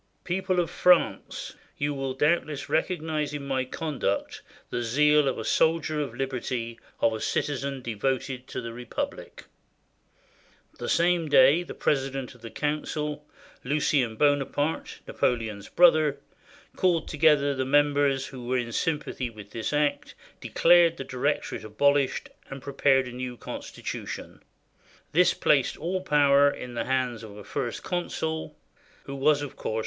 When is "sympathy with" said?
18.71-19.51